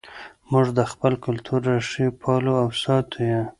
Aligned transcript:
موږ 0.51 0.65
د 0.77 0.79
خپل 0.91 1.13
کلتور 1.25 1.59
ریښې 1.69 2.07
پالو 2.21 2.53
او 2.61 2.69
ساتو 2.83 3.17
یې. 3.29 3.41